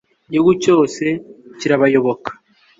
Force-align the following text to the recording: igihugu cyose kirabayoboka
igihugu 0.27 0.51
cyose 0.63 1.03
kirabayoboka 1.59 2.29